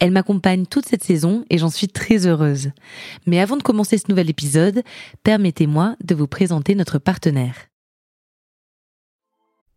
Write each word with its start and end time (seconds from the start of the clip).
Elle 0.00 0.10
m'accompagne 0.10 0.66
toute 0.66 0.86
cette 0.86 1.04
saison 1.04 1.44
et 1.50 1.58
j'en 1.58 1.70
suis 1.70 1.88
très 1.88 2.26
heureuse. 2.26 2.70
Mais 3.26 3.40
avant 3.40 3.56
de 3.56 3.62
commencer 3.62 3.98
ce 3.98 4.04
nouvel 4.08 4.30
épisode, 4.30 4.82
permettez-moi 5.22 5.96
de 6.04 6.14
vous 6.14 6.26
présenter 6.26 6.74
notre 6.74 6.98
partenaire. 6.98 7.54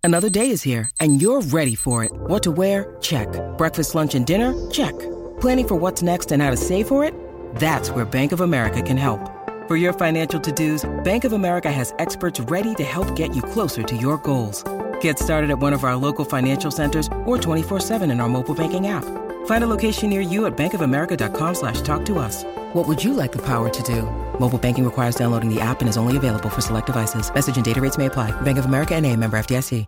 Another 0.04 0.32
day 0.32 0.50
is 0.50 0.64
here 0.64 0.90
and 1.00 1.22
you're 1.22 1.42
ready 1.52 1.76
for 1.76 2.04
it. 2.04 2.12
What 2.28 2.40
to 2.44 2.52
wear? 2.52 2.96
Check. 3.02 3.28
Breakfast, 3.58 3.94
lunch 3.94 4.16
and 4.16 4.26
dinner? 4.26 4.54
Check. 4.72 4.94
Planning 5.40 5.68
for 5.68 5.76
what's 5.76 6.02
next 6.02 6.32
and 6.32 6.42
how 6.42 6.50
to 6.50 6.58
save 6.58 6.88
for 6.88 7.04
it? 7.04 7.14
That's 7.56 7.92
where 7.92 8.06
Bank 8.06 8.32
of 8.32 8.42
America 8.42 8.82
can 8.82 8.98
help. 8.98 9.20
For 9.68 9.76
your 9.78 9.94
financial 9.94 10.40
to-dos, 10.40 10.90
Bank 11.04 11.24
of 11.24 11.34
America 11.34 11.72
has 11.72 11.94
experts 12.00 12.40
ready 12.42 12.74
to 12.76 12.84
help 12.84 13.16
get 13.16 13.36
you 13.36 13.42
closer 13.42 13.84
to 13.84 13.96
your 13.96 14.18
goals. 14.18 14.64
Get 15.02 15.20
started 15.20 15.50
at 15.50 15.60
one 15.60 15.74
of 15.74 15.84
our 15.84 15.96
local 15.96 16.26
financial 16.26 16.72
centers 16.72 17.08
or 17.26 17.38
24-7 17.38 18.12
in 18.12 18.20
our 18.20 18.30
mobile 18.30 18.56
banking 18.56 18.88
app. 18.88 19.06
Find 19.46 19.64
a 19.64 19.68
location 19.68 20.10
near 20.10 20.22
you 20.22 20.46
at 20.48 20.58
bankofamerica.com 20.58 21.56
slash 21.56 21.82
talk 21.82 22.04
to 22.06 22.18
us. 22.18 22.44
What 22.74 22.88
would 22.88 23.04
you 23.04 23.14
like 23.14 23.32
the 23.32 23.42
power 23.46 23.70
to 23.70 23.84
do? 23.84 24.04
Mobile 24.40 24.58
banking 24.58 24.86
requires 24.86 25.16
downloading 25.16 25.54
the 25.54 25.62
app 25.62 25.82
and 25.82 25.90
is 25.90 25.98
only 25.98 26.18
available 26.18 26.50
for 26.50 26.62
select 26.62 26.88
devices. 26.88 27.32
Message 27.34 27.56
and 27.56 27.66
data 27.66 27.80
rates 27.80 27.98
may 27.98 28.08
apply. 28.08 28.32
Bank 28.42 28.58
of 28.58 28.66
America 28.66 28.96
and 28.96 29.06
a 29.06 29.16
member 29.16 29.38
FDIC. 29.38 29.86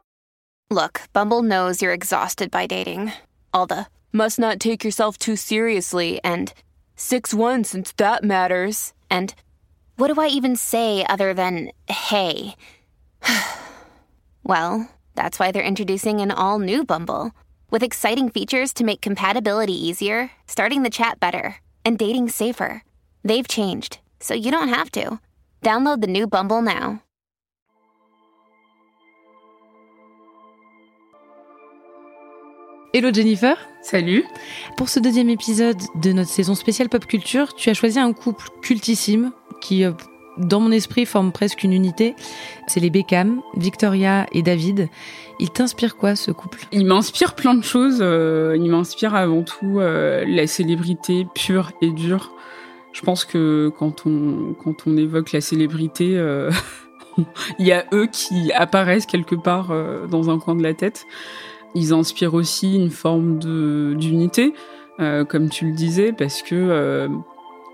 Look, 0.69 1.01
Bumble 1.13 1.43
knows 1.43 1.81
you're 1.81 1.93
exhausted 1.93 2.49
by 2.49 2.65
dating. 2.65 3.11
All 3.53 3.67
the 3.67 3.85
must 4.11 4.39
not 4.39 4.59
take 4.59 4.83
yourself 4.83 5.17
too 5.17 5.35
seriously 5.35 6.19
and 6.23 6.51
6-1 6.97 7.65
since 7.65 7.91
that 7.93 8.23
matters. 8.23 8.93
And 9.09 9.35
what 9.97 10.11
do 10.11 10.19
I 10.19 10.27
even 10.27 10.55
say 10.55 11.05
other 11.05 11.33
than 11.33 11.71
hey? 11.87 12.55
well, 14.43 14.89
that's 15.13 15.37
why 15.37 15.51
they're 15.51 15.61
introducing 15.61 16.21
an 16.21 16.31
all 16.31 16.57
new 16.57 16.83
Bumble 16.83 17.33
with 17.73 17.83
exciting 17.83 18.29
features 18.29 18.71
to 18.71 18.83
make 18.83 19.01
compatibility 19.01 19.73
easier, 19.73 20.29
starting 20.47 20.83
the 20.83 20.91
chat 20.91 21.19
better, 21.19 21.55
and 21.83 21.97
dating 21.97 22.29
safer. 22.29 22.83
They've 23.25 23.47
changed, 23.47 23.97
so 24.19 24.35
you 24.35 24.51
don't 24.51 24.69
have 24.69 24.91
to. 24.91 25.19
Download 25.63 25.99
the 25.99 26.07
new 26.07 26.27
Bumble 26.27 26.61
now. 26.61 27.01
Hello 32.93 33.09
Jennifer. 33.09 33.57
Salut. 33.81 34.23
Pour 34.77 34.87
ce 34.87 34.99
deuxième 34.99 35.29
épisode 35.29 35.81
de 35.95 36.13
notre 36.13 36.29
saison 36.29 36.53
spéciale 36.53 36.89
pop 36.89 37.07
culture, 37.07 37.55
tu 37.55 37.71
as 37.71 37.73
choisi 37.73 37.97
un 37.97 38.13
couple 38.13 38.49
cultissime 38.61 39.31
qui, 39.61 39.83
euh, 39.83 39.93
dans 40.37 40.59
mon 40.59 40.71
esprit, 40.71 41.05
forme 41.05 41.31
presque 41.31 41.63
une 41.63 41.73
unité. 41.73 42.15
C'est 42.67 42.79
les 42.79 42.89
Beckham, 42.89 43.41
Victoria 43.55 44.25
et 44.31 44.41
David. 44.41 44.89
Il 45.39 45.49
t'inspire 45.49 45.97
quoi 45.97 46.15
ce 46.15 46.31
couple? 46.31 46.59
Il 46.71 46.85
m'inspire 46.85 47.35
plein 47.35 47.53
de 47.53 47.63
choses. 47.63 47.99
euh, 48.01 48.55
il 48.57 48.69
m'inspire 48.69 49.15
avant 49.15 49.43
tout 49.43 49.79
euh, 49.79 50.23
la 50.27 50.47
célébrité 50.47 51.27
pure 51.35 51.71
et 51.81 51.91
dure. 51.91 52.31
Je 52.93 53.01
pense 53.01 53.25
que 53.25 53.71
quand 53.77 54.05
on, 54.05 54.55
quand 54.63 54.87
on 54.87 54.97
évoque 54.97 55.31
la 55.31 55.41
célébrité, 55.41 56.17
euh, 56.17 56.51
il 57.59 57.67
y 57.67 57.71
a 57.71 57.85
eux 57.93 58.07
qui 58.11 58.51
apparaissent 58.53 59.05
quelque 59.05 59.35
part 59.35 59.73
dans 60.09 60.29
un 60.29 60.37
coin 60.39 60.55
de 60.55 60.63
la 60.63 60.73
tête. 60.73 61.05
Ils 61.75 61.91
inspirent 61.91 62.35
aussi 62.35 62.75
une 62.75 62.91
forme 62.91 63.39
d'unité, 63.97 64.53
comme 64.99 65.49
tu 65.49 65.65
le 65.65 65.71
disais, 65.73 66.13
parce 66.13 66.43
que 66.43 67.09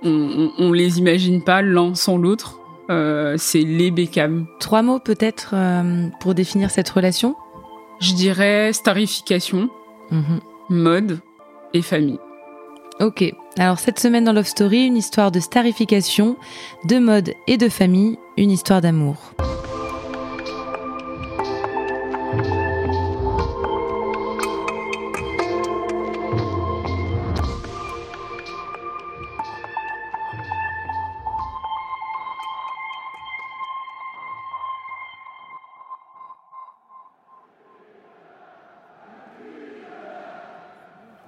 on, 0.03 0.51
on, 0.59 0.63
on 0.65 0.71
les 0.71 0.99
imagine 0.99 1.41
pas 1.41 1.61
l'un 1.61 1.95
sans 1.95 2.17
l'autre. 2.17 2.59
Euh, 2.89 3.35
c'est 3.37 3.61
les 3.61 3.91
Beckham. 3.91 4.47
Trois 4.59 4.81
mots 4.81 4.99
peut-être 4.99 5.51
euh, 5.53 6.07
pour 6.19 6.33
définir 6.33 6.71
cette 6.71 6.89
relation? 6.89 7.35
Je 8.01 8.13
dirais 8.13 8.71
starification, 8.73 9.69
Mhm. 10.11 10.39
mode 10.69 11.19
et 11.73 11.81
famille. 11.83 12.17
Ok, 12.99 13.23
alors 13.57 13.77
cette 13.79 13.99
semaine 13.99 14.23
dans 14.25 14.33
Love 14.33 14.47
Story, 14.47 14.85
une 14.87 14.97
histoire 14.97 15.31
de 15.31 15.39
starification, 15.39 16.35
de 16.85 16.97
mode 16.97 17.33
et 17.47 17.57
de 17.57 17.69
famille, 17.69 18.17
une 18.37 18.51
histoire 18.51 18.81
d'amour.« 18.81 19.17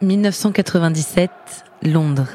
1997, 0.02 1.30
Londres. 1.84 2.30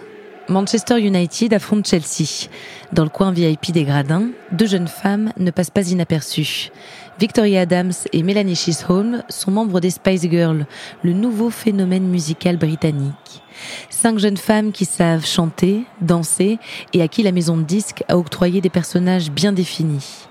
Manchester 0.49 1.01
United 1.01 1.53
affronte 1.53 1.89
Chelsea. 1.89 2.49
Dans 2.93 3.03
le 3.03 3.11
coin 3.11 3.33
VIP 3.33 3.73
des 3.73 3.83
gradins, 3.83 4.29
deux 4.53 4.67
jeunes 4.67 4.87
femmes 4.87 5.33
ne 5.37 5.51
passent 5.51 5.71
pas 5.71 5.91
inaperçues. 5.91 6.71
Victoria 7.19 7.63
Adams 7.63 7.93
et 8.13 8.23
Melanie 8.23 8.55
Chisholm 8.55 9.25
sont 9.29 9.51
membres 9.51 9.81
des 9.81 9.91
Spice 9.91 10.29
Girls, 10.31 10.67
le 11.03 11.13
nouveau 11.13 11.51
phénomène 11.51 12.07
musical 12.07 12.57
britannique. 12.57 13.43
Cinq 13.91 14.21
jeunes 14.21 14.37
femmes 14.37 14.71
qui 14.71 14.85
savent 14.85 15.27
chanter, 15.27 15.85
danser 16.01 16.59
et 16.93 17.03
à 17.03 17.09
qui 17.09 17.25
la 17.25 17.33
maison 17.33 17.57
de 17.57 17.65
disques 17.65 18.05
a 18.09 18.17
octroyé 18.17 18.61
des 18.61 18.71
personnages 18.71 19.33
bien 19.33 19.53
définis. 19.53 20.29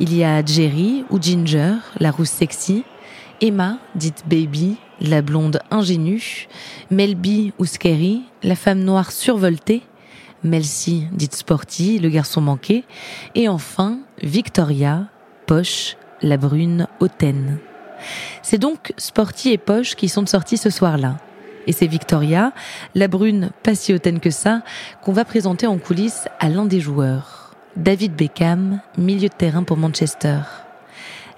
Il 0.00 0.14
y 0.14 0.22
a 0.22 0.44
Jerry 0.44 1.06
ou 1.08 1.18
Ginger, 1.18 1.76
la 1.98 2.10
rousse 2.10 2.30
sexy, 2.30 2.84
Emma, 3.40 3.78
dite 3.94 4.24
Baby, 4.26 4.76
la 5.00 5.22
blonde 5.22 5.60
ingénue, 5.70 6.48
Melby 6.90 7.52
ou 7.58 7.64
Scary, 7.64 8.22
la 8.42 8.56
femme 8.56 8.80
noire 8.80 9.12
survoltée, 9.12 9.82
Melcy, 10.42 11.06
dite 11.12 11.34
Sporty, 11.34 11.98
le 11.98 12.10
garçon 12.10 12.40
manqué, 12.40 12.84
et 13.34 13.48
enfin 13.48 14.00
Victoria, 14.22 15.06
Poche, 15.46 15.96
la 16.22 16.36
brune 16.36 16.86
hautaine. 17.00 17.58
C'est 18.42 18.58
donc 18.58 18.92
Sporty 18.98 19.50
et 19.50 19.58
Poche 19.58 19.94
qui 19.94 20.08
sont 20.08 20.26
sortis 20.26 20.58
ce 20.58 20.70
soir-là. 20.70 21.16
Et 21.66 21.72
c'est 21.72 21.86
Victoria, 21.86 22.52
la 22.94 23.08
brune 23.08 23.50
pas 23.62 23.74
si 23.74 23.94
hautaine 23.94 24.20
que 24.20 24.30
ça, 24.30 24.62
qu'on 25.02 25.12
va 25.12 25.24
présenter 25.24 25.66
en 25.66 25.78
coulisses 25.78 26.28
à 26.38 26.50
l'un 26.50 26.66
des 26.66 26.80
joueurs. 26.80 27.54
David 27.76 28.14
Beckham, 28.14 28.80
milieu 28.98 29.28
de 29.28 29.34
terrain 29.34 29.62
pour 29.62 29.78
Manchester. 29.78 30.40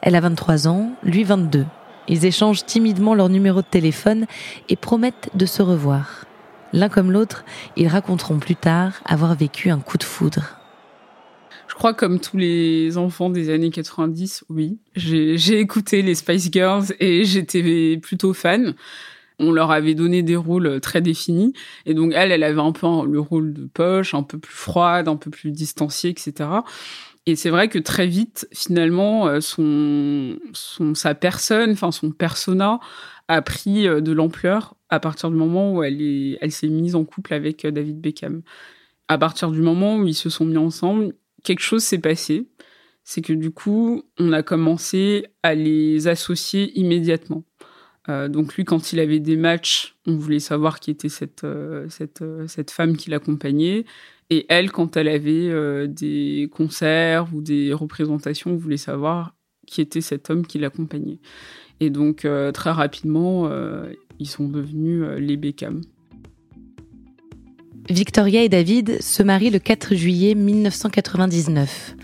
Elle 0.03 0.17
a 0.17 0.21
23 0.21 0.69
ans, 0.69 0.91
lui 1.05 1.23
22. 1.23 1.65
Ils 2.09 2.25
échangent 2.25 2.65
timidement 2.65 3.15
leur 3.15 3.29
numéro 3.29 3.63
de 3.63 3.67
téléphone 3.67 4.27
et 4.69 4.77
promettent 4.77 5.31
de 5.35 5.47
se 5.47 5.63
revoir. 5.63 6.25
L'un 6.73 6.89
comme 6.89 7.11
l'autre, 7.11 7.45
ils 7.77 7.89
raconteront 7.89 8.39
plus 8.39 8.57
tard 8.57 9.01
avoir 9.05 9.35
vécu 9.35 9.71
un 9.71 9.79
coup 9.79 9.99
de 9.99 10.05
foudre. 10.05 10.57
Je 11.69 11.75
crois 11.75 11.95
comme 11.95 12.21
tous 12.21 12.37
les 12.37 12.97
enfants 12.97 13.29
des 13.29 13.51
années 13.51 13.71
90, 13.71 14.45
oui. 14.49 14.79
J'ai 14.95 15.59
écouté 15.59 16.03
les 16.03 16.15
Spice 16.15 16.51
Girls 16.51 16.87
et 17.01 17.25
j'étais 17.25 17.99
plutôt 17.99 18.33
fan. 18.33 18.75
On 19.39 19.53
leur 19.53 19.71
avait 19.71 19.95
donné 19.95 20.23
des 20.23 20.37
rôles 20.37 20.81
très 20.81 21.03
définis. 21.03 21.53
Et 21.85 21.93
donc, 21.93 22.13
elle, 22.15 22.33
elle 22.33 22.43
avait 22.43 22.61
un 22.61 22.73
peu 22.73 22.87
le 23.07 23.21
rôle 23.21 23.53
de 23.53 23.67
poche, 23.67 24.15
un 24.15 24.23
peu 24.23 24.39
plus 24.39 24.55
froide, 24.55 25.09
un 25.09 25.17
peu 25.17 25.31
plus 25.31 25.51
distanciée, 25.51 26.11
etc. 26.11 26.49
Et 27.27 27.35
c'est 27.35 27.51
vrai 27.51 27.69
que 27.69 27.81
très 27.81 28.07
vite, 28.07 28.49
finalement, 28.53 29.27
euh, 29.27 29.41
son, 29.41 30.39
sa 30.95 31.15
personne, 31.17 31.73
enfin 31.73 31.91
son 31.91 32.13
persona 32.13 32.79
a 33.27 33.43
pris 33.43 33.89
euh, 33.89 34.01
de 34.01 34.13
l'ampleur 34.13 34.77
à 34.91 35.01
partir 35.01 35.31
du 35.31 35.37
moment 35.37 35.75
où 35.75 35.83
elle 35.83 36.39
elle 36.41 36.53
s'est 36.53 36.69
mise 36.69 36.95
en 36.95 37.05
couple 37.05 37.35
avec 37.35 37.65
euh, 37.65 37.73
David 37.73 38.01
Beckham. 38.01 38.43
À 39.09 39.19
partir 39.19 39.51
du 39.51 39.61
moment 39.61 39.97
où 39.97 40.07
ils 40.07 40.15
se 40.15 40.31
sont 40.31 40.45
mis 40.45 40.57
ensemble, 40.57 41.15
quelque 41.43 41.63
chose 41.63 41.83
s'est 41.83 41.99
passé. 41.99 42.49
C'est 43.03 43.23
que 43.23 43.33
du 43.33 43.51
coup, 43.51 44.05
on 44.19 44.33
a 44.33 44.43
commencé 44.43 45.27
à 45.43 45.55
les 45.55 46.09
associer 46.09 46.77
immédiatement. 46.79 47.45
Donc 48.09 48.55
lui, 48.55 48.65
quand 48.65 48.93
il 48.93 49.01
avait 49.01 49.19
des 49.19 49.37
matchs, 49.37 49.97
on 50.07 50.17
voulait 50.17 50.39
savoir 50.41 50.79
qui 50.79 50.93
était 50.93 51.09
cette, 51.09 51.45
cette, 51.89 52.23
cette 52.47 52.71
femme 52.71 52.97
qui 52.97 53.11
l'accompagnait. 53.11 53.85
Et 54.29 54.47
elle, 54.49 54.73
quand 54.73 54.97
elle 54.97 55.09
avait 55.09 55.49
euh, 55.49 55.87
des 55.87 56.49
concerts 56.53 57.29
ou 57.33 57.41
des 57.41 57.73
représentations, 57.73 58.53
on 58.53 58.57
voulait 58.57 58.77
savoir 58.77 59.35
qui 59.67 59.81
était 59.81 60.01
cet 60.01 60.31
homme 60.31 60.47
qui 60.47 60.59
l'accompagnait. 60.59 61.19
Et 61.81 61.91
donc, 61.91 62.25
euh, 62.25 62.51
très 62.51 62.71
rapidement, 62.71 63.47
euh, 63.47 63.93
ils 64.19 64.29
sont 64.29 64.49
devenus 64.49 65.05
les 65.19 65.37
Beckham. 65.37 65.81
Victoria 67.89 68.43
et 68.43 68.49
David 68.49 69.01
se 69.01 69.23
marient 69.23 69.51
le 69.51 69.61
4 69.61 69.95
juillet 69.95 70.35
1999. 70.35 71.95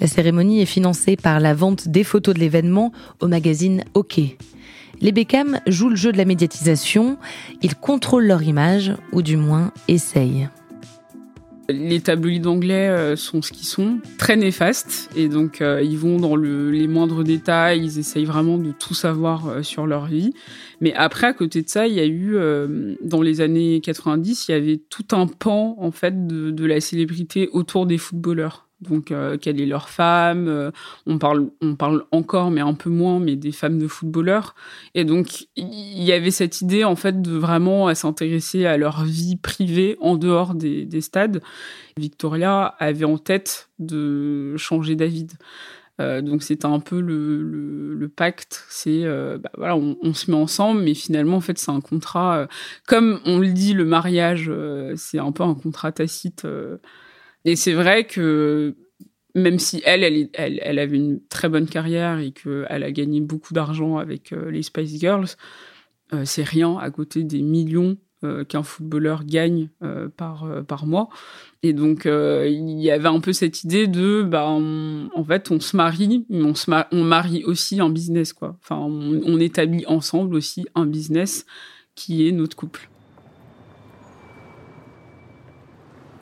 La 0.00 0.06
cérémonie 0.06 0.60
est 0.60 0.66
financée 0.66 1.16
par 1.16 1.38
la 1.38 1.54
vente 1.54 1.88
des 1.88 2.02
photos 2.02 2.34
de 2.34 2.40
l'événement 2.40 2.90
au 3.20 3.28
magazine 3.28 3.84
OK. 3.94 4.18
Les 5.00 5.12
Beckham 5.12 5.60
jouent 5.66 5.90
le 5.90 5.96
jeu 5.96 6.10
de 6.10 6.18
la 6.18 6.24
médiatisation, 6.24 7.16
ils 7.62 7.76
contrôlent 7.76 8.26
leur 8.26 8.42
image, 8.42 8.92
ou 9.12 9.22
du 9.22 9.36
moins 9.36 9.72
essayent. 9.88 10.48
Les 11.72 12.00
tabloïds 12.00 12.46
anglais 12.46 12.88
euh, 12.88 13.16
sont 13.16 13.42
ce 13.42 13.52
qu'ils 13.52 13.66
sont, 13.66 13.98
très 14.18 14.36
néfastes, 14.36 15.10
et 15.16 15.28
donc 15.28 15.60
euh, 15.60 15.82
ils 15.82 15.98
vont 15.98 16.18
dans 16.18 16.36
les 16.36 16.86
moindres 16.86 17.24
détails, 17.24 17.84
ils 17.84 17.98
essayent 17.98 18.24
vraiment 18.24 18.58
de 18.58 18.72
tout 18.72 18.94
savoir 18.94 19.48
euh, 19.48 19.62
sur 19.62 19.86
leur 19.86 20.06
vie. 20.06 20.32
Mais 20.80 20.94
après, 20.94 21.26
à 21.26 21.32
côté 21.32 21.62
de 21.62 21.68
ça, 21.68 21.86
il 21.86 21.94
y 21.94 22.00
a 22.00 22.06
eu, 22.06 22.36
dans 23.02 23.20
les 23.20 23.42
années 23.42 23.82
90, 23.82 24.48
il 24.48 24.52
y 24.52 24.54
avait 24.54 24.80
tout 24.88 25.04
un 25.12 25.26
pan 25.26 25.76
en 25.78 25.90
fait 25.90 26.26
de 26.26 26.64
la 26.64 26.80
célébrité 26.80 27.50
autour 27.52 27.84
des 27.84 27.98
footballeurs 27.98 28.69
donc 28.80 29.10
euh, 29.10 29.36
quelle 29.36 29.60
est 29.60 29.66
leur 29.66 29.88
femme. 29.88 30.48
Euh, 30.48 30.70
on 31.06 31.18
parle, 31.18 31.50
on 31.60 31.74
parle 31.74 32.04
encore, 32.12 32.50
mais 32.50 32.60
un 32.60 32.74
peu 32.74 32.90
moins, 32.90 33.20
mais 33.20 33.36
des 33.36 33.52
femmes 33.52 33.78
de 33.78 33.86
footballeurs. 33.86 34.54
Et 34.94 35.04
donc 35.04 35.46
il 35.56 36.02
y 36.02 36.12
avait 36.12 36.30
cette 36.30 36.60
idée 36.60 36.84
en 36.84 36.96
fait 36.96 37.20
de 37.20 37.32
vraiment 37.32 37.94
s'intéresser 37.94 38.66
à 38.66 38.76
leur 38.76 39.04
vie 39.04 39.36
privée 39.36 39.96
en 40.00 40.16
dehors 40.16 40.54
des, 40.54 41.00
stades. 41.00 41.42
Victoria 41.96 42.74
avait 42.78 43.04
en 43.04 43.18
tête 43.18 43.70
de 43.78 44.56
changer 44.56 44.96
David. 44.96 45.32
Euh, 46.00 46.22
donc 46.22 46.42
c'était 46.42 46.66
un 46.66 46.80
peu 46.80 47.00
le, 47.00 48.10
pacte, 48.16 48.64
c'est 48.68 49.04
bah, 49.04 49.50
voilà, 49.56 49.76
on, 49.76 50.14
se 50.14 50.30
met 50.30 50.36
ensemble, 50.36 50.82
mais 50.82 50.94
finalement 50.94 51.36
en 51.36 51.40
fait 51.40 51.58
c'est 51.58 51.70
un 51.70 51.80
contrat, 51.80 52.48
comme 52.86 53.20
on 53.24 53.38
le 53.38 53.48
dit, 53.48 53.72
le 53.72 53.84
mariage, 53.84 54.50
c'est 54.96 55.18
un 55.18 55.32
peu 55.32 55.42
un 55.42 55.54
contrat 55.54 55.92
tacite 55.92 56.46
et 57.44 57.56
c'est 57.56 57.72
vrai 57.72 58.04
que 58.04 58.74
même 59.34 59.58
si 59.58 59.82
elle, 59.84 60.02
elle, 60.02 60.60
elle, 60.62 60.78
avait 60.78 60.96
une 60.96 61.20
très 61.28 61.48
bonne 61.48 61.66
carrière 61.66 62.18
et 62.18 62.32
qu'elle 62.32 62.82
a 62.82 62.90
gagné 62.90 63.20
beaucoup 63.20 63.54
d'argent 63.54 63.96
avec 63.98 64.32
euh, 64.32 64.50
les 64.50 64.62
Spice 64.62 64.98
Girls, 64.98 65.28
euh, 66.12 66.24
c'est 66.24 66.42
rien 66.42 66.76
à 66.78 66.90
côté 66.90 67.22
des 67.22 67.42
millions 67.42 67.96
euh, 68.24 68.44
qu'un 68.44 68.62
footballeur 68.62 69.24
gagne 69.24 69.68
par, 70.16 70.46
par 70.66 70.86
mois. 70.86 71.08
Et 71.62 71.72
donc, 71.72 72.06
il 72.06 72.80
y 72.80 72.90
avait 72.90 73.08
un 73.08 73.20
peu 73.20 73.32
cette 73.32 73.64
idée 73.64 73.86
de, 73.86 74.22
bah, 74.22 74.46
en 74.48 75.24
fait, 75.24 75.50
on 75.50 75.60
se 75.60 75.76
marie, 75.76 76.26
mais 76.28 76.42
on, 76.42 76.54
se 76.54 76.70
on 76.92 77.04
marie 77.04 77.44
aussi 77.44 77.80
un 77.80 77.90
business, 77.90 78.32
quoi. 78.32 78.56
Enfin, 78.62 78.78
on 78.78 79.40
établit 79.40 79.86
ensemble 79.86 80.34
aussi 80.34 80.66
un 80.74 80.86
business 80.86 81.46
qui 81.94 82.26
est 82.26 82.32
notre 82.32 82.56
couple. 82.56 82.90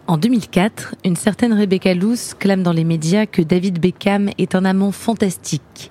En 0.09 0.17
2004, 0.17 0.95
une 1.05 1.17
certaine 1.17 1.53
Rebecca 1.53 1.93
Luce 1.93 2.33
clame 2.33 2.63
dans 2.63 2.73
les 2.73 2.85
médias 2.85 3.27
que 3.27 3.43
David 3.43 3.79
Beckham 3.79 4.31
est 4.39 4.55
un 4.55 4.65
amant 4.65 4.91
fantastique. 4.91 5.91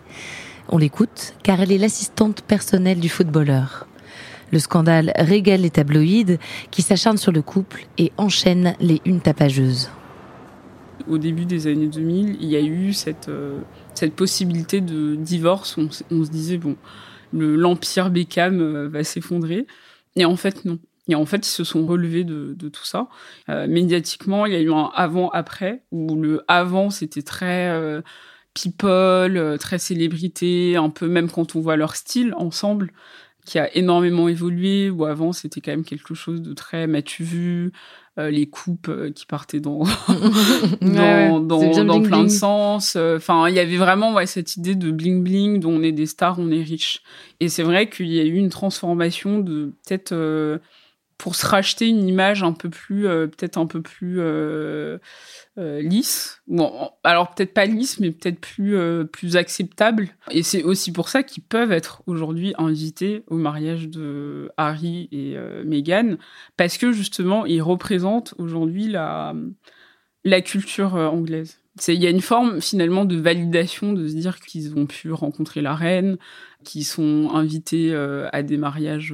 On 0.70 0.80
l'écoute 0.80 1.36
car 1.44 1.62
elle 1.62 1.72
est 1.72 1.78
l'assistante 1.78 2.42
personnelle 2.42 3.00
du 3.00 3.10
footballeur. 3.10 3.86
Le 4.52 4.58
scandale 4.58 5.14
régale 5.18 5.62
les 5.62 5.70
tabloïds 5.70 6.40
qui 6.72 6.82
s'acharnent 6.82 7.20
sur 7.20 7.32
le 7.32 7.44
couple 7.44 7.86
et 8.00 8.12
enchaînent 8.18 8.74
les 8.80 9.02
unes 9.06 9.22
tapageuses. 9.22 9.92
Au 11.08 11.20
début 11.20 11.46
des 11.46 11.68
années 11.68 11.86
2000, 11.86 12.38
il 12.42 12.50
y 12.50 12.56
a 12.56 12.62
eu 12.62 12.94
cette, 12.94 13.30
euh, 13.30 13.60
possibilité 14.16 14.82
de 14.82 15.14
divorce. 15.14 15.78
On, 15.78 15.90
on 16.10 16.26
se 16.26 16.32
disait, 16.32 16.58
bon, 16.58 16.76
l'empire 17.34 18.10
Beckham 18.10 18.62
euh, 18.62 18.90
va 18.90 19.04
s'effondrer. 19.04 19.68
Et 20.16 20.26
en 20.26 20.36
fait, 20.36 20.66
non. 20.66 20.80
Et 21.08 21.16
en 21.16 21.26
fait, 21.26 21.48
ils 21.48 21.52
se 21.52 21.64
sont 21.64 21.86
relevés 21.86 22.24
de, 22.24 22.54
tout 22.70 22.86
ça. 22.86 23.08
Euh, 23.50 23.68
médiatiquement, 23.68 24.46
il 24.46 24.54
y 24.54 24.56
a 24.56 24.62
eu 24.62 24.72
un 24.72 24.92
avant-après, 24.94 25.84
où 25.92 26.16
le 26.16 26.44
avant, 26.48 26.90
c'était 26.90 27.22
très 27.22 27.70
euh, 27.70 28.02
people, 28.54 29.38
euh, 29.38 29.58
très 29.58 29.80
célébrité, 29.80 30.76
un 30.76 30.90
peu 30.90 31.08
même 31.08 31.30
quand 31.30 31.56
on 31.56 31.62
voit 31.62 31.78
leur 31.78 31.96
style 31.96 32.34
ensemble, 32.38 32.92
qui 33.46 33.58
a 33.60 33.74
énormément 33.78 34.28
évolué, 34.28 34.90
où 34.90 35.06
avant, 35.06 35.32
c'était 35.32 35.62
quand 35.62 35.72
même 35.72 35.86
quelque 35.86 36.14
chose 36.14 36.42
de 36.42 36.54
très 36.54 36.88
m'as-tu 36.88 37.24
vu 37.24 37.72
les 38.20 38.50
coupes 38.50 38.90
qui 39.14 39.28
partaient 39.28 39.60
dans 39.60 39.84
dans, 40.82 41.40
dans, 41.40 42.02
plein 42.02 42.24
de 42.24 42.30
sens. 42.30 42.96
Enfin 42.96 43.48
il 43.48 43.54
y 43.54 43.60
avait 43.60 43.78
vraiment 43.78 44.12
ouais, 44.16 44.26
cette 44.26 44.58
idée 44.58 44.74
de 44.74 44.90
bling 44.90 45.24
bling 45.24 45.60
dont 45.60 45.74
on 45.74 45.84
est 45.84 45.92
des 45.92 46.08
stars 46.08 46.40
on 46.40 46.50
est 46.50 46.64
riche 46.64 47.04
et 47.40 47.48
c'est 47.48 47.62
vrai 47.62 47.92
qu'il 47.92 48.08
y 48.08 48.20
a 48.20 48.24
eu 48.24 48.34
une 48.34 48.50
transformation 48.50 49.38
de 49.38 49.72
peut-être 49.86 50.16
pour 51.18 51.36
se 51.36 51.46
racheter 51.48 51.88
une 51.88 52.08
image 52.08 52.44
un 52.44 52.54
peu 52.54 52.70
plus, 52.70 53.08
euh, 53.08 53.28
peut-être 53.28 53.58
un 53.58 53.66
peu 53.66 53.82
plus 53.82 54.20
euh, 54.20 55.00
euh, 55.58 55.82
lisse. 55.82 56.42
Bon, 56.48 56.92
alors 57.04 57.34
peut-être 57.34 57.54
pas 57.54 57.66
lisse, 57.66 58.00
mais 58.00 58.12
peut-être 58.12 58.40
plus, 58.40 58.78
plus 59.12 59.36
acceptable. 59.36 60.10
Et 60.32 60.44
c'est 60.44 60.64
aussi 60.64 60.92
pour 60.92 61.10
ça 61.10 61.24
qu'ils 61.24 61.44
peuvent 61.44 61.72
être 61.72 62.04
aujourd'hui 62.06 62.54
invités 62.58 63.24
au 63.28 63.38
mariage 63.38 63.90
de 63.90 64.52
Harry 64.58 65.10
et 65.12 65.36
Meghan, 65.66 66.18
parce 66.56 66.78
que 66.78 66.92
justement, 66.92 67.46
ils 67.46 67.62
représentent 67.62 68.36
aujourd'hui 68.38 68.88
la, 68.88 69.34
la 70.24 70.42
culture 70.42 70.94
anglaise. 70.94 71.60
Il 71.88 72.02
y 72.02 72.08
a 72.08 72.10
une 72.10 72.22
forme 72.22 72.60
finalement 72.60 73.06
de 73.06 73.16
validation 73.18 73.94
de 73.94 74.08
se 74.08 74.16
dire 74.16 74.40
qu'ils 74.40 74.76
ont 74.76 74.88
pu 74.88 75.12
rencontrer 75.12 75.62
la 75.62 75.76
reine, 75.76 76.18
qu'ils 76.64 76.86
sont 76.86 77.30
invités 77.34 77.96
à 77.96 78.44
des 78.44 78.58
mariages 78.58 79.14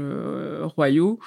royaux. 0.62 1.20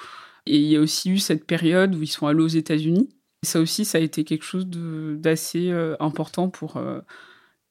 Et 0.47 0.57
il 0.57 0.67
y 0.67 0.75
a 0.75 0.79
aussi 0.79 1.11
eu 1.11 1.19
cette 1.19 1.45
période 1.45 1.95
où 1.95 2.01
ils 2.01 2.07
sont 2.07 2.27
allés 2.27 2.41
aux 2.41 2.47
États-Unis. 2.47 3.09
Ça 3.43 3.59
aussi, 3.59 3.85
ça 3.85 3.97
a 3.97 4.01
été 4.01 4.23
quelque 4.23 4.45
chose 4.45 4.67
d'assez 4.67 5.69
euh, 5.69 5.95
important 5.99 6.49
pour 6.49 6.77
euh, 6.77 6.99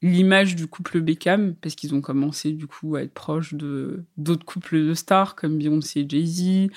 l'image 0.03 0.55
du 0.55 0.67
couple 0.67 1.01
Beckham, 1.01 1.55
parce 1.55 1.75
qu'ils 1.75 1.95
ont 1.95 2.01
commencé 2.01 2.53
du 2.53 2.67
coup 2.67 2.95
à 2.97 3.03
être 3.03 3.15
proches 3.15 3.55
d'autres 3.55 4.45
couples 4.45 4.87
de 4.87 4.95
stars 4.95 5.35
comme 5.35 5.59
Beyoncé 5.59 6.01
et 6.01 6.07
Jay-Z. 6.09 6.71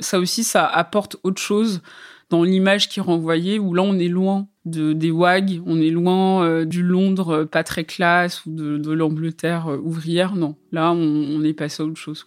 Ça 0.00 0.18
aussi, 0.18 0.44
ça 0.44 0.66
apporte 0.66 1.16
autre 1.22 1.40
chose 1.40 1.82
dans 2.30 2.42
l'image 2.42 2.88
qui 2.88 3.00
renvoyait, 3.00 3.58
où 3.58 3.74
là 3.74 3.82
on 3.82 3.98
est 3.98 4.08
loin 4.08 4.48
de, 4.64 4.92
des 4.92 5.10
WAG, 5.10 5.62
on 5.66 5.80
est 5.80 5.90
loin 5.90 6.44
euh, 6.44 6.64
du 6.64 6.82
Londres 6.82 7.44
pas 7.44 7.64
très 7.64 7.84
classe 7.84 8.44
ou 8.44 8.50
de, 8.50 8.92
l'Angleterre 8.92 9.68
ouvrière. 9.82 10.34
Non, 10.34 10.56
là 10.72 10.92
on, 10.92 11.42
est 11.44 11.54
passé 11.54 11.82
à 11.82 11.86
autre 11.86 11.96
chose. 11.96 12.26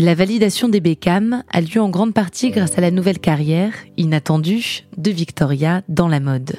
La 0.00 0.14
validation 0.14 0.70
des 0.70 0.80
Beckham 0.80 1.42
a 1.52 1.60
lieu 1.60 1.78
en 1.78 1.90
grande 1.90 2.14
partie 2.14 2.48
grâce 2.48 2.78
à 2.78 2.80
la 2.80 2.90
nouvelle 2.90 3.18
carrière, 3.18 3.74
inattendue, 3.98 4.86
de 4.96 5.10
Victoria 5.10 5.82
dans 5.88 6.08
la 6.08 6.20
mode. 6.20 6.52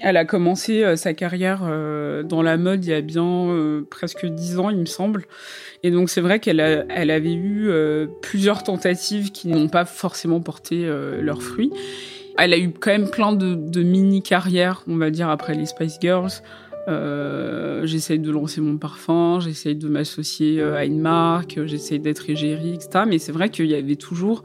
Elle 0.00 0.16
a 0.16 0.24
commencé 0.24 0.84
euh, 0.84 0.94
sa 0.94 1.14
carrière 1.14 1.62
euh, 1.64 2.22
dans 2.22 2.42
la 2.42 2.56
mode 2.58 2.84
il 2.84 2.92
y 2.92 2.94
a 2.94 3.00
bien 3.00 3.24
euh, 3.24 3.82
presque 3.90 4.24
dix 4.24 4.60
ans, 4.60 4.70
il 4.70 4.76
me 4.76 4.86
semble. 4.86 5.24
Et 5.82 5.90
donc 5.90 6.10
c'est 6.10 6.20
vrai 6.20 6.38
qu'elle 6.38 6.60
elle 6.60 7.10
avait 7.10 7.34
eu 7.34 7.68
plusieurs 8.22 8.62
tentatives 8.62 9.32
qui 9.32 9.48
n'ont 9.48 9.68
pas 9.68 9.84
forcément 9.84 10.40
porté 10.40 10.86
leurs 11.20 11.42
fruits. 11.42 11.72
Elle 12.38 12.54
a 12.54 12.58
eu 12.58 12.70
quand 12.70 12.92
même 12.92 13.10
plein 13.10 13.32
de, 13.32 13.56
de 13.56 13.82
mini-carrières, 13.82 14.84
on 14.86 14.96
va 14.96 15.10
dire, 15.10 15.28
après 15.28 15.54
les 15.54 15.66
Spice 15.66 15.98
Girls. 16.00 16.30
Euh, 16.90 17.86
j'essaye 17.86 18.18
de 18.18 18.30
lancer 18.30 18.60
mon 18.60 18.76
parfum, 18.76 19.38
j'essaye 19.40 19.76
de 19.76 19.88
m'associer 19.88 20.60
euh, 20.60 20.76
à 20.76 20.84
une 20.84 21.00
marque, 21.00 21.60
j'essaye 21.64 22.00
d'être 22.00 22.28
égérie, 22.28 22.74
etc. 22.74 23.04
Mais 23.06 23.18
c'est 23.18 23.32
vrai 23.32 23.48
qu'il 23.48 23.66
y 23.66 23.74
avait 23.74 23.96
toujours 23.96 24.42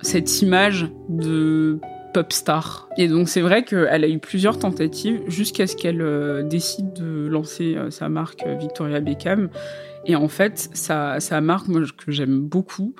cette 0.00 0.42
image 0.42 0.90
de 1.08 1.80
pop 2.12 2.32
star. 2.32 2.88
Et 2.96 3.08
donc 3.08 3.28
c'est 3.28 3.40
vrai 3.40 3.64
qu'elle 3.64 4.04
a 4.04 4.08
eu 4.08 4.18
plusieurs 4.18 4.58
tentatives 4.58 5.20
jusqu'à 5.26 5.66
ce 5.66 5.76
qu'elle 5.76 6.02
euh, 6.02 6.42
décide 6.42 6.92
de 6.94 7.28
lancer 7.28 7.76
euh, 7.76 7.90
sa 7.90 8.08
marque 8.08 8.42
euh, 8.46 8.54
Victoria 8.54 9.00
Beckham. 9.00 9.48
Et 10.06 10.16
en 10.16 10.28
fait, 10.28 10.70
sa, 10.72 11.40
marque, 11.40 11.66
que 11.66 12.12
j'aime 12.12 12.40
beaucoup, 12.40 12.94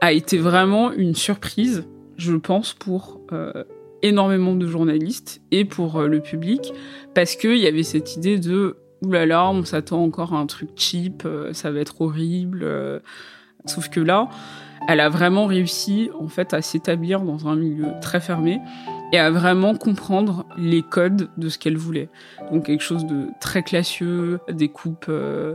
a 0.00 0.12
été 0.12 0.36
vraiment 0.36 0.92
une 0.92 1.14
surprise, 1.14 1.86
je 2.18 2.34
pense, 2.34 2.74
pour 2.74 3.20
énormément 4.04 4.54
de 4.54 4.66
journalistes 4.66 5.40
et 5.50 5.64
pour 5.64 6.02
le 6.02 6.20
public, 6.20 6.72
parce 7.14 7.36
qu'il 7.36 7.56
y 7.56 7.66
avait 7.66 7.82
cette 7.82 8.16
idée 8.16 8.38
de 8.38 8.76
oulala, 9.02 9.26
là 9.26 9.26
là, 9.26 9.50
on 9.50 9.64
s'attend 9.64 10.02
encore 10.02 10.34
à 10.34 10.38
un 10.38 10.46
truc 10.46 10.70
cheap, 10.76 11.26
ça 11.52 11.70
va 11.70 11.80
être 11.80 12.00
horrible. 12.00 13.02
Sauf 13.66 13.88
que 13.88 14.00
là, 14.00 14.28
elle 14.88 15.00
a 15.00 15.08
vraiment 15.08 15.46
réussi 15.46 16.10
en 16.18 16.28
fait 16.28 16.52
à 16.52 16.62
s'établir 16.62 17.20
dans 17.20 17.48
un 17.48 17.56
milieu 17.56 17.88
très 18.00 18.20
fermé 18.20 18.60
et 19.12 19.18
à 19.18 19.30
vraiment 19.30 19.74
comprendre 19.74 20.44
les 20.58 20.82
codes 20.82 21.30
de 21.36 21.48
ce 21.48 21.58
qu'elle 21.58 21.76
voulait. 21.76 22.08
Donc 22.52 22.66
quelque 22.66 22.82
chose 22.82 23.06
de 23.06 23.28
très 23.40 23.62
classieux, 23.62 24.40
des 24.50 24.68
coupes 24.68 25.06
euh, 25.08 25.54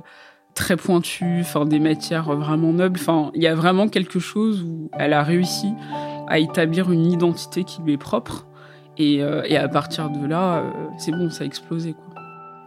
très 0.56 0.78
pointues, 0.78 1.42
enfin 1.42 1.66
des 1.66 1.80
matières 1.80 2.34
vraiment 2.36 2.74
nobles. 2.74 3.00
Enfin, 3.00 3.32
il 3.36 3.44
y 3.44 3.48
a 3.48 3.56
vraiment 3.56 3.88
quelque 3.88 4.20
chose 4.20 4.64
où 4.64 4.90
elle 4.98 5.14
a 5.14 5.24
réussi 5.24 5.68
à 6.30 6.40
établir 6.40 6.92
une 6.92 7.06
identité 7.06 7.64
qui 7.64 7.82
lui 7.82 7.94
est 7.94 7.98
propre. 7.98 8.46
Et, 8.98 9.22
euh, 9.22 9.44
à 9.58 9.68
partir 9.68 10.10
de 10.10 10.26
là, 10.26 10.60
euh, 10.60 10.72
c'est 10.98 11.12
bon, 11.12 11.30
ça 11.30 11.44
a 11.44 11.48
explosé. 11.48 11.94
Quoi. 11.94 12.22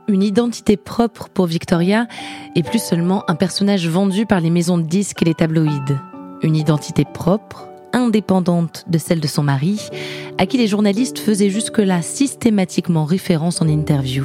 Une 0.09 0.23
identité 0.23 0.77
propre 0.77 1.29
pour 1.29 1.47
Victoria 1.47 2.07
et 2.57 2.63
plus 2.63 2.83
seulement 2.83 3.23
un 3.29 3.35
personnage 3.35 3.89
vendu 3.89 4.27
par 4.27 4.41
les 4.41 4.51
maisons 4.51 4.79
de 4.79 4.83
disques 4.83 5.23
et 5.23 5.27
les 5.27 5.35
tabloïds 5.35 5.97
une 6.43 6.57
identité 6.57 7.05
propre, 7.05 7.69
indépendante 7.93 8.85
de 8.89 8.99
celle 8.99 9.21
de 9.21 9.27
son 9.27 9.43
mari, 9.43 9.89
à 10.39 10.47
qui 10.47 10.59
les 10.59 10.67
journalistes 10.67 11.19
faisaient 11.19 11.51
jusque-là 11.51 12.03
systématiquement 12.03 13.05
référence 13.05 13.63
en 13.63 13.69
interview. 13.69 14.25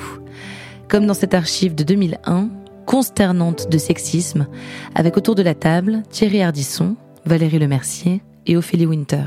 Comme 0.87 1.05
dans 1.05 1.13
cette 1.13 1.33
archive 1.33 1.75
de 1.75 1.83
2001, 1.83 2.49
consternante 2.85 3.69
de 3.69 3.77
sexisme, 3.77 4.47
avec 4.95 5.17
autour 5.17 5.35
de 5.35 5.43
la 5.43 5.53
table 5.53 6.03
Thierry 6.09 6.41
Ardisson, 6.41 6.95
Valérie 7.25 7.59
Lemercier 7.59 8.21
et 8.47 8.57
Ophélie 8.57 8.85
Winter. 8.85 9.25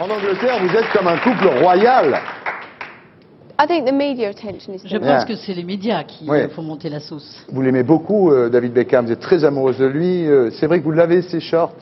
En 0.00 0.04
Angleterre, 0.04 0.58
vous 0.62 0.74
êtes 0.76 0.88
comme 0.92 1.08
un 1.08 1.18
couple 1.18 1.48
royal. 1.60 2.20
Je 3.58 4.98
pense 4.98 5.24
que 5.24 5.34
c'est 5.34 5.52
les 5.52 5.64
médias 5.64 6.04
qui 6.04 6.30
euh, 6.30 6.48
font 6.48 6.62
monter 6.62 6.88
la 6.88 7.00
sauce. 7.00 7.44
Vous 7.52 7.60
l'aimez 7.60 7.82
beaucoup, 7.82 8.30
euh, 8.30 8.48
David 8.48 8.72
Beckham. 8.72 9.06
Vous 9.06 9.12
êtes 9.12 9.20
très 9.20 9.44
amoureuse 9.44 9.78
de 9.78 9.86
lui. 9.86 10.28
Euh, 10.28 10.50
c'est 10.52 10.68
vrai 10.68 10.78
que 10.78 10.84
vous 10.84 10.92
l'avez, 10.92 11.22
ses 11.22 11.40
shorts? 11.40 11.74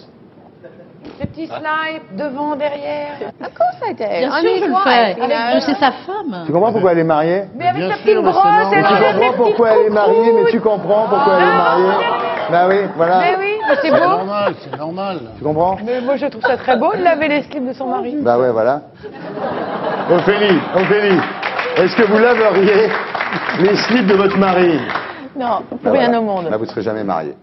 Les 1.21 1.27
petits 1.27 1.47
slides, 1.47 2.17
devant, 2.17 2.57
derrière. 2.57 3.19
Of 3.41 3.53
course 3.55 3.77
I. 3.83 3.95
Bien 3.95 4.31
sûr, 4.41 4.51
je 4.57 4.65
le 4.65 4.75
fais. 4.85 5.17
Je 5.55 5.61
sais 5.61 5.75
sa 5.75 5.93
femme. 5.93 6.45
Tu 6.47 6.53
comprends 6.53 6.73
pourquoi 6.73 6.93
elle 6.93 6.99
est 7.01 7.05
mariée? 7.05 7.43
Mais 7.55 7.69
avec 7.69 7.83
sa 7.91 7.99
petite 7.99 8.23
brosse, 8.23 8.73
elle 8.73 8.85
Tu 8.85 8.95
comprends 8.95 9.33
pourquoi 9.37 9.71
elle 9.73 9.87
est 9.87 9.91
mariée, 9.91 10.33
mais 10.33 10.51
tu 10.51 10.61
comprends 10.61 11.09
pourquoi 11.09 11.37
elle 11.37 11.43
est 11.43 11.57
mariée 11.57 12.07
Bah 12.51 12.67
oui, 12.69 12.77
voilà. 12.97 13.21
Mais 13.21 13.37
oui, 13.39 13.56
c'est 13.83 13.91
beau. 13.91 13.97
C'est 13.97 14.01
normal, 14.01 14.55
c'est 14.63 14.77
normal. 14.77 15.21
Tu 15.39 15.45
comprends 15.45 15.79
Mais 15.85 16.01
moi, 16.01 16.17
je 16.17 16.27
trouve 16.27 16.43
ça 16.43 16.57
très 16.57 16.77
beau 16.79 16.93
de 16.97 17.03
laver 17.03 17.29
les 17.29 17.43
slips 17.43 17.67
de 17.67 17.73
son 17.73 17.87
mari. 17.89 18.17
Bah 18.21 18.39
ouais, 18.39 18.51
voilà. 18.53 18.83
Ophélie, 20.11 20.59
Ophélie, 20.75 21.19
est-ce 21.77 21.97
que 21.97 22.07
vous 22.11 22.19
laveriez 22.19 22.89
les 23.61 23.77
slips 23.77 24.07
de 24.07 24.15
votre 24.15 24.37
mari? 24.39 24.79
Non, 25.39 25.63
pour 25.69 25.79
bah 25.79 25.93
rien 25.93 26.19
au 26.19 26.23
monde. 26.23 26.49
Bah 26.51 26.57
vous 26.57 26.65
ne 26.65 26.71
serez 26.71 26.83
jamais 26.83 27.05
mariée. 27.05 27.35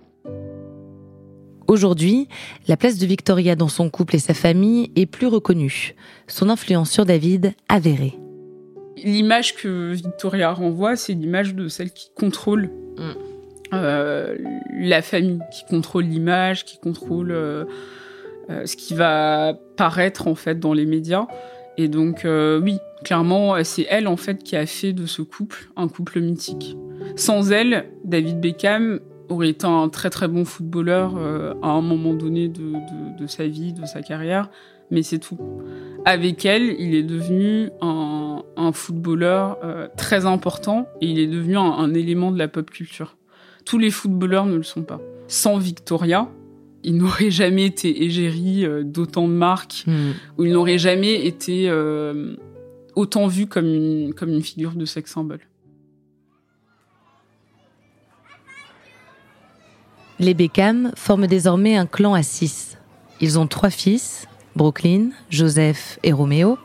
Aujourd'hui, 1.68 2.27
la 2.68 2.77
place 2.77 2.98
de 2.98 3.06
Victoria 3.06 3.56
dans 3.56 3.68
son 3.68 3.89
couple 3.89 4.15
et 4.15 4.20
sa 4.20 4.34
famille 4.34 4.92
est 4.96 5.06
plus 5.06 5.27
reconnue. 5.27 5.96
Son 6.27 6.50
influence 6.50 6.92
sur 6.92 7.06
David 7.06 7.53
avérée. 7.70 8.18
L'image 8.98 9.56
que 9.56 9.94
Victoria 9.94 10.51
renvoie, 10.51 10.96
c'est 10.96 11.13
l'image 11.13 11.56
de 11.56 11.68
celle 11.68 11.92
qui 11.92 12.10
contrôle 12.15 12.70
mm. 12.98 13.33
Euh, 13.74 14.36
la 14.72 15.01
famille, 15.01 15.39
qui 15.51 15.65
contrôle 15.65 16.06
l'image, 16.06 16.65
qui 16.65 16.77
contrôle 16.77 17.32
euh, 17.32 17.65
euh, 18.50 18.65
ce 18.65 18.75
qui 18.75 18.94
va 18.94 19.53
paraître 19.77 20.27
en 20.27 20.36
fait 20.36 20.60
dans 20.60 20.74
les 20.74 20.86
médias. 20.86 21.27
Et 21.77 21.88
donc 21.88 22.27
oui, 22.27 22.77
clairement, 23.03 23.63
c'est 23.63 23.88
elle 23.89 24.08
en 24.08 24.15
fait 24.15 24.44
qui 24.44 24.56
a 24.56 24.68
fait 24.68 24.94
de 24.94 25.08
ce 25.08 25.24
couple 25.24 25.70
un 25.75 25.88
couple 25.88 26.22
mythique. 26.22 26.77
Sans 27.15 27.51
elle, 27.51 27.86
David 28.06 28.39
Beckham 28.39 29.00
aurait 29.30 29.50
été 29.50 29.65
un 29.65 29.89
très 29.89 30.10
très 30.10 30.27
bon 30.27 30.46
footballeur 30.46 31.15
euh, 31.18 31.53
à 31.62 31.70
un 31.70 31.82
moment 31.82 32.13
donné 32.13 32.48
de, 32.48 32.74
de, 33.18 33.27
sa 33.27 33.48
vie, 33.48 33.74
de 33.74 33.86
sa 33.86 34.01
carrière, 34.01 34.50
mais 34.92 35.03
c'est 35.03 35.20
tout. 35.20 35.38
Avec 36.06 36.46
elle, 36.46 36.75
il 36.80 36.96
est 36.96 37.03
devenu 37.03 37.70
un, 37.82 38.44
un 38.56 38.72
footballeur 38.72 39.58
euh, 39.63 39.88
très 39.98 40.25
important 40.25 40.88
et 41.01 41.08
il 41.08 41.20
est 41.20 41.27
devenu 41.27 41.58
un, 41.58 41.94
élément 41.94 42.32
de 42.32 42.38
la 42.38 42.48
pop 42.48 42.70
culture. 42.70 43.15
Tous 43.65 43.77
les 43.77 43.91
footballeurs 43.91 44.46
ne 44.46 44.55
le 44.55 44.63
sont 44.63 44.84
pas. 44.84 45.00
Sans 45.27 45.58
Victoria, 45.58 46.29
il 46.84 46.98
n'aurait 46.98 47.32
jamais 47.32 47.65
été 47.65 48.03
égérie 48.03 48.65
euh, 48.65 48.84
d'autant 48.84 49.27
de 49.27 49.34
marques, 49.34 49.84
hmm. 49.88 50.12
ou 50.38 50.46
il 50.46 50.51
n'aurait 50.51 50.77
jamais 50.77 51.25
été 51.25 51.72
autant 52.96 53.27
vu 53.27 53.48
comme 53.48 53.65
une, 53.65 54.13
comme 54.13 54.29
une 54.29 54.43
figure 54.43 54.74
de 54.74 54.86
sex 54.86 55.12
symbole. 55.12 55.41
Les 60.20 60.34
Beckham 60.34 60.91
forment 60.96 61.27
désormais 61.27 61.75
un 61.75 61.86
clan 61.86 62.13
à 62.13 62.24
six. 62.24 62.77
Ils 63.20 63.39
ont 63.39 63.48
trois 63.48 63.70
fils, 63.70 64.27
Brooklyn, 64.55 65.10
Joseph 65.29 66.00
et 66.03 66.13
Roméo, 66.13 66.58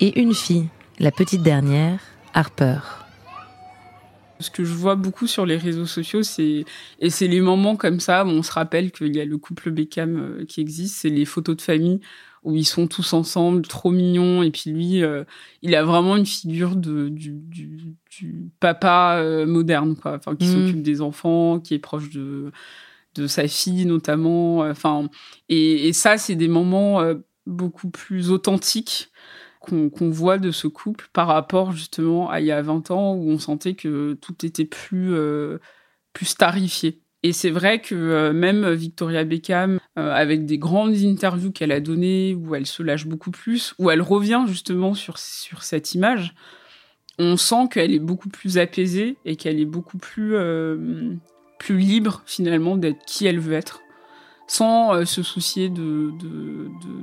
et 0.00 0.20
une 0.20 0.34
fille, 0.34 0.68
la 0.98 1.10
petite 1.10 1.42
dernière, 1.42 2.00
Harper. 2.34 2.99
Ce 4.40 4.50
que 4.50 4.64
je 4.64 4.72
vois 4.72 4.96
beaucoup 4.96 5.26
sur 5.26 5.46
les 5.46 5.56
réseaux 5.56 5.86
sociaux, 5.86 6.22
c'est 6.22 6.64
et 6.98 7.10
c'est 7.10 7.28
les 7.28 7.40
moments 7.40 7.76
comme 7.76 8.00
ça 8.00 8.24
où 8.24 8.28
on 8.28 8.42
se 8.42 8.52
rappelle 8.52 8.90
qu'il 8.90 9.14
y 9.14 9.20
a 9.20 9.24
le 9.24 9.38
couple 9.38 9.70
Beckham 9.70 10.16
euh, 10.16 10.44
qui 10.44 10.60
existe, 10.60 10.96
c'est 10.96 11.10
les 11.10 11.24
photos 11.24 11.56
de 11.56 11.62
famille 11.62 12.00
où 12.42 12.56
ils 12.56 12.64
sont 12.64 12.86
tous 12.86 13.12
ensemble, 13.12 13.62
trop 13.62 13.90
mignons, 13.90 14.42
et 14.42 14.50
puis 14.50 14.70
lui, 14.70 15.02
euh, 15.02 15.24
il 15.60 15.74
a 15.74 15.84
vraiment 15.84 16.16
une 16.16 16.24
figure 16.24 16.74
de 16.74 17.08
du, 17.08 17.98
papa 18.60 19.18
euh, 19.18 19.46
moderne, 19.46 19.94
quoi, 19.94 20.14
enfin 20.14 20.34
qui 20.36 20.46
mmh. 20.46 20.52
s'occupe 20.52 20.82
des 20.82 21.00
enfants, 21.02 21.60
qui 21.60 21.74
est 21.74 21.78
proche 21.78 22.10
de 22.10 22.50
de 23.14 23.26
sa 23.26 23.48
fille 23.48 23.86
notamment. 23.86 24.60
Enfin, 24.60 25.08
et, 25.48 25.92
ça, 25.92 26.16
c'est 26.16 26.36
des 26.36 26.48
moments 26.48 27.00
euh, 27.00 27.14
beaucoup 27.46 27.90
plus 27.90 28.30
authentiques 28.30 29.10
qu'on 29.60 30.10
voit 30.10 30.38
de 30.38 30.50
ce 30.50 30.66
couple 30.66 31.08
par 31.12 31.28
rapport 31.28 31.72
justement 31.72 32.30
à 32.30 32.40
il 32.40 32.46
y 32.46 32.52
a 32.52 32.62
20 32.62 32.90
ans 32.90 33.14
où 33.14 33.30
on 33.30 33.38
sentait 33.38 33.74
que 33.74 34.14
tout 34.14 34.44
était 34.44 34.64
plus, 34.64 35.14
euh, 35.14 35.58
plus 36.12 36.26
starifié. 36.26 37.00
Et 37.22 37.32
c'est 37.32 37.50
vrai 37.50 37.80
que 37.82 38.30
même 38.32 38.70
Victoria 38.70 39.24
Beckham, 39.24 39.78
avec 39.94 40.46
des 40.46 40.56
grandes 40.56 40.96
interviews 40.96 41.52
qu'elle 41.52 41.70
a 41.70 41.80
données, 41.80 42.34
où 42.34 42.54
elle 42.54 42.64
se 42.64 42.82
lâche 42.82 43.06
beaucoup 43.06 43.30
plus, 43.30 43.74
où 43.78 43.90
elle 43.90 44.00
revient 44.00 44.44
justement 44.48 44.94
sur, 44.94 45.18
sur 45.18 45.62
cette 45.62 45.94
image, 45.94 46.34
on 47.18 47.36
sent 47.36 47.68
qu'elle 47.70 47.92
est 47.92 47.98
beaucoup 47.98 48.30
plus 48.30 48.56
apaisée 48.56 49.18
et 49.26 49.36
qu'elle 49.36 49.60
est 49.60 49.66
beaucoup 49.66 49.98
plus 49.98 50.34
plus 51.60 51.78
libre 51.78 52.22
finalement 52.26 52.76
d'être 52.76 53.04
qui 53.06 53.26
elle 53.26 53.38
veut 53.38 53.52
être, 53.52 53.82
sans 54.50 54.96
euh, 54.96 55.04
se 55.04 55.22
soucier 55.22 55.68
de, 55.68 56.12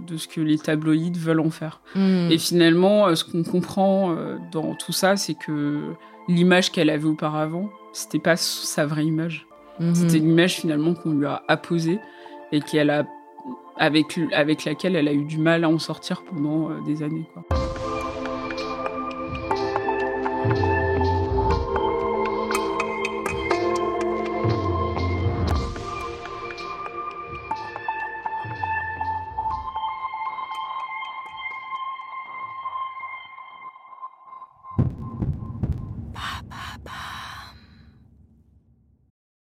de, 0.06 0.18
ce 0.18 0.27
que 0.27 0.42
les 0.42 0.58
tabloïds 0.58 1.18
veulent 1.18 1.39
en 1.39 1.50
faire. 1.50 1.80
Hmm. 1.96 2.27
Et 2.30 2.38
finalement, 2.38 3.08
euh, 3.08 3.16
ce 3.16 3.24
qu'on 3.24 3.44
comprend 3.44 4.12
euh, 4.12 4.36
dans 4.51 4.75
tout 4.75 4.92
ça, 4.92 5.16
c'est 5.16 5.34
que 5.34 5.94
l'image 6.27 6.74
qu'elle 6.74 6.89
avait 6.89 7.06
auparavant, 7.06 7.70
c'était 7.94 8.20
pas 8.20 8.36
sa 8.36 8.86
vraie 8.86 9.06
image. 9.06 9.48
Hmm. 9.80 9.96
C'était 9.96 10.18
l'image 10.18 10.56
finalement 10.56 10.94
qu'on 10.94 11.12
lui 11.12 11.25
a 11.25 11.42
apposée 11.48 12.00
et 12.51 12.60
qu'elle 12.60 12.89
a, 12.89 13.06
avec, 13.77 14.20
avec 14.34 14.66
laquelle 14.66 14.98
elle 14.98 15.08
a 15.08 15.13
eu 15.13 15.24
du 15.24 15.38
mal 15.38 15.63
à 15.63 15.70
en 15.70 15.80
sortir 15.80 16.24
pendant 16.24 16.82
des 16.82 17.01
années. 17.01 17.30
Quoi. 17.34 17.67